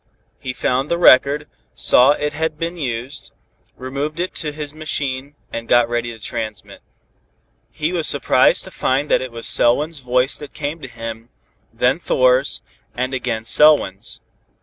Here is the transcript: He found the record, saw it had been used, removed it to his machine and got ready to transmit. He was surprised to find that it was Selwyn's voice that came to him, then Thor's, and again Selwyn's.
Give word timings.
He 0.39 0.51
found 0.51 0.89
the 0.89 0.97
record, 0.97 1.47
saw 1.75 2.13
it 2.13 2.33
had 2.33 2.57
been 2.57 2.75
used, 2.75 3.33
removed 3.77 4.19
it 4.19 4.33
to 4.33 4.51
his 4.51 4.73
machine 4.73 5.35
and 5.53 5.67
got 5.67 5.87
ready 5.87 6.11
to 6.11 6.17
transmit. 6.17 6.81
He 7.69 7.93
was 7.93 8.07
surprised 8.07 8.63
to 8.63 8.71
find 8.71 9.11
that 9.11 9.21
it 9.21 9.31
was 9.31 9.47
Selwyn's 9.47 9.99
voice 9.99 10.37
that 10.39 10.55
came 10.55 10.81
to 10.81 10.87
him, 10.87 11.29
then 11.71 11.99
Thor's, 11.99 12.63
and 12.95 13.13
again 13.13 13.45
Selwyn's. 13.45 14.21